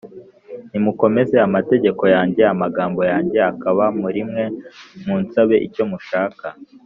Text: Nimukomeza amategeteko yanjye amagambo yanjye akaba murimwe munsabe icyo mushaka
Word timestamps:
Nimukomeza 0.71 1.35
amategeteko 1.47 2.03
yanjye 2.15 2.41
amagambo 2.53 3.01
yanjye 3.11 3.37
akaba 3.51 3.83
murimwe 4.01 4.43
munsabe 5.05 5.55
icyo 5.67 5.83
mushaka 5.91 6.47